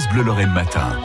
[0.00, 0.98] France Bleu Lorraine Matin.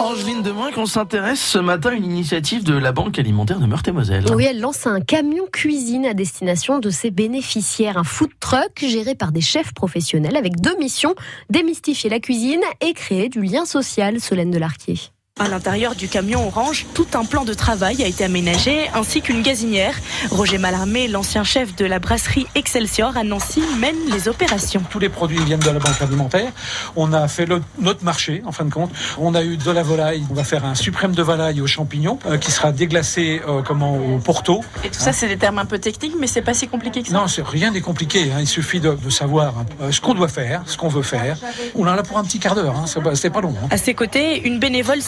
[0.00, 4.24] Angeline Demain, qu'on s'intéresse ce matin à une initiative de la Banque alimentaire de Meurthe-et-Moselle.
[4.34, 7.98] Oui, elle lance un camion cuisine à destination de ses bénéficiaires.
[7.98, 11.14] Un food truck géré par des chefs professionnels avec deux missions
[11.50, 14.98] démystifier la cuisine et créer du lien social, Solène Delarquier.
[15.40, 19.42] À l'intérieur du camion orange, tout un plan de travail a été aménagé, ainsi qu'une
[19.42, 19.96] gazinière.
[20.30, 24.80] Roger Mallarmé, l'ancien chef de la brasserie Excelsior à Nancy, mène les opérations.
[24.90, 26.52] Tous les produits viennent de la banque alimentaire.
[26.94, 28.92] On a fait le, notre marché, en fin de compte.
[29.18, 30.24] On a eu de la volaille.
[30.30, 33.96] On va faire un suprême de volaille aux champignons, euh, qui sera déglacé euh, comment,
[33.96, 34.60] au Porto.
[34.84, 37.08] Et tout ça, c'est des termes un peu techniques, mais c'est pas si compliqué que
[37.08, 37.14] ça.
[37.14, 38.30] Non, rien n'est compliqué.
[38.30, 38.38] Hein.
[38.38, 41.36] Il suffit de, de savoir euh, ce qu'on doit faire, ce qu'on veut faire.
[41.74, 42.76] On en a pour un petit quart d'heure.
[42.78, 42.84] Hein.
[42.86, 43.56] C'est pas, pas long.
[43.60, 43.66] Hein.
[43.72, 45.02] À ses côtés, une bénévole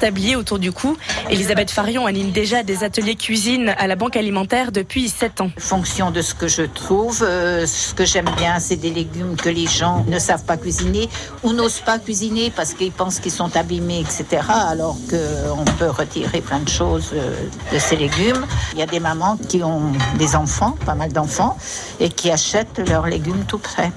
[0.00, 0.96] tablier autour du cou.
[1.30, 5.50] Elisabeth Farion anime déjà des ateliers cuisine à la banque alimentaire depuis 7 ans.
[5.58, 9.48] Fonction de ce que je trouve, euh, ce que j'aime bien, c'est des légumes que
[9.48, 11.08] les gens ne savent pas cuisiner
[11.42, 14.42] ou n'osent pas cuisiner parce qu'ils pensent qu'ils sont abîmés, etc.
[14.48, 17.34] Alors qu'on peut retirer plein de choses euh,
[17.72, 18.44] de ces légumes.
[18.72, 21.56] Il y a des mamans qui ont des enfants, pas mal d'enfants,
[22.00, 23.92] et qui achètent leurs légumes tout prêts.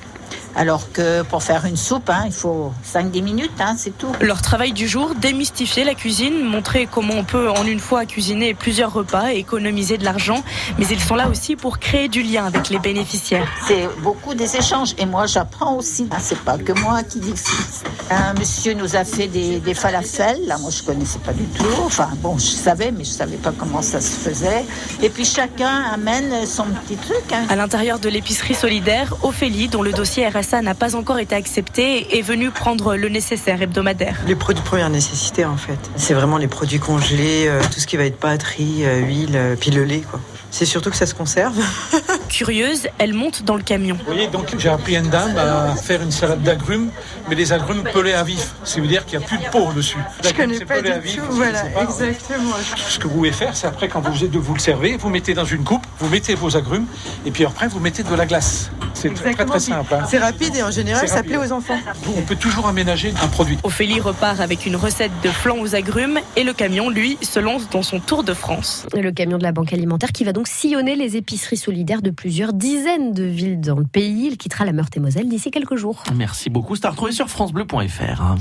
[0.56, 4.12] Alors que pour faire une soupe, hein, il faut 5-10 minutes, hein, c'est tout.
[4.20, 8.54] Leur travail du jour, démystifier la cuisine, montrer comment on peut en une fois cuisiner
[8.54, 10.44] plusieurs repas et économiser de l'argent.
[10.78, 13.48] Mais ils sont là aussi pour créer du lien avec les bénéficiaires.
[13.68, 16.08] C'est beaucoup des échanges et moi j'apprends aussi.
[16.12, 17.88] Hein, c'est pas que moi qui décide.
[18.10, 21.66] Un monsieur nous a fait des, des falafels, là moi je connaissais pas du tout.
[21.86, 24.66] Enfin bon, je savais, mais je savais pas comment ça se faisait.
[25.02, 27.24] Et puis chacun amène son petit truc.
[27.32, 27.46] Hein.
[27.50, 32.18] À l'intérieur de l'épicerie solidaire, Ophélie, dont le dossier RSA n'a pas encore été accepté,
[32.18, 34.18] est venue prendre le nécessaire hebdomadaire.
[34.28, 35.78] Les produits de première nécessité en fait.
[35.96, 39.56] C'est vraiment les produits congelés, euh, tout ce qui va être batterie, euh, huile, euh,
[39.60, 40.20] puis le lait quoi.
[40.50, 41.56] C'est surtout que ça se conserve.
[42.32, 43.96] Curieuse, elle monte dans le camion.
[43.96, 46.90] Vous voyez, donc j'ai appris à une dame à faire une salade d'agrumes,
[47.30, 48.54] mais des agrumes pelés à vif.
[48.64, 49.98] Ça veut dire qu'il n'y a plus de peau dessus.
[50.22, 52.54] Je L'agrume, connais pas du à vif, tout, voilà, pas, exactement.
[52.76, 55.44] Ce que vous pouvez faire, c'est après, quand vous, vous le servez, vous mettez dans
[55.46, 56.86] une coupe, vous mettez vos agrumes,
[57.26, 58.72] et puis après, vous mettez de la glace.
[58.94, 59.94] C'est très, très, très simple.
[59.94, 60.06] hein.
[60.08, 61.80] C'est rapide et en général ça plaît aux enfants.
[62.16, 63.58] On peut toujours aménager un produit.
[63.64, 67.68] Ophélie repart avec une recette de flan aux agrumes et le camion, lui, se lance
[67.70, 68.86] dans son tour de France.
[68.94, 72.54] Le camion de la Banque alimentaire qui va donc sillonner les épiceries solidaires de plusieurs
[72.54, 74.28] dizaines de villes dans le pays.
[74.28, 76.04] Il quittera la Meurthe-et-Moselle d'ici quelques jours.
[76.16, 76.76] Merci beaucoup.
[76.76, 78.36] C'est à retrouver sur FranceBleu.fr.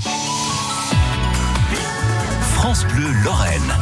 [2.52, 3.72] France Bleu Lorraine.